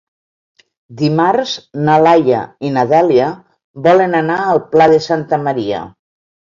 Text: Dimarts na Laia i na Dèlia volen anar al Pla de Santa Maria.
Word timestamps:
Dimarts 1.01 1.51
na 1.89 1.99
Laia 2.07 2.41
i 2.69 2.73
na 2.79 2.87
Dèlia 2.95 3.29
volen 3.91 4.19
anar 4.25 4.43
al 4.51 4.67
Pla 4.77 4.93
de 4.97 5.03
Santa 5.13 5.45
Maria. 5.49 5.89